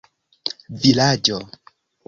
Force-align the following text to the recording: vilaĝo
vilaĝo 0.85 1.39